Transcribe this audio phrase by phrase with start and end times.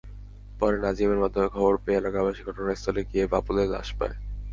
[0.59, 4.15] পরে নাজিমের মাধ্যমে খবর পেয়ে এলাকাবাসী ঘটনাস্থলে গিয়ে বাবুলের লাশ পায়।